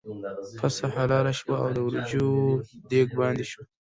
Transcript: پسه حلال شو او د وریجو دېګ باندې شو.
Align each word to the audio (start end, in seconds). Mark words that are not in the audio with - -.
پسه 0.59 0.85
حلال 0.95 1.27
شو 1.37 1.51
او 1.61 1.67
د 1.75 1.77
وریجو 1.85 2.27
دېګ 2.89 3.09
باندې 3.19 3.45
شو. 3.51 3.61